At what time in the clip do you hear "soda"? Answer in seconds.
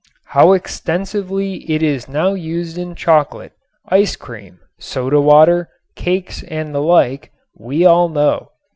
4.79-5.21